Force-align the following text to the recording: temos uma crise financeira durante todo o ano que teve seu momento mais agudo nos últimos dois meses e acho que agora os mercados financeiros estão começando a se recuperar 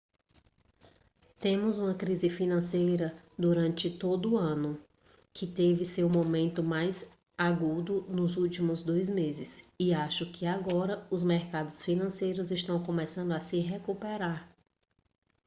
temos 1.39 1.77
uma 1.77 1.93
crise 1.93 2.27
financeira 2.27 3.15
durante 3.37 3.87
todo 3.87 4.31
o 4.33 4.37
ano 4.39 4.83
que 5.31 5.45
teve 5.45 5.85
seu 5.85 6.09
momento 6.09 6.63
mais 6.63 7.07
agudo 7.37 8.01
nos 8.09 8.35
últimos 8.35 8.81
dois 8.81 9.07
meses 9.07 9.71
e 9.79 9.93
acho 9.93 10.31
que 10.31 10.43
agora 10.47 11.05
os 11.11 11.21
mercados 11.21 11.83
financeiros 11.85 12.49
estão 12.49 12.81
começando 12.81 13.31
a 13.33 13.39
se 13.39 13.59
recuperar 13.59 14.51